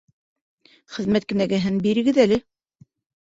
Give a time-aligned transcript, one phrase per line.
[0.95, 2.39] Хеҙмәт кенәгәһен бирегеҙ әле